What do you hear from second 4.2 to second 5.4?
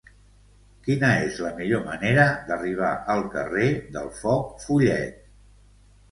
Foc Follet?